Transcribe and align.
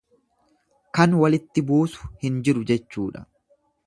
Kan 0.99 1.11
walitti 1.23 1.63
buusu 1.69 2.09
hin 2.23 2.39
jiru 2.49 2.65
jechuudha. 2.73 3.23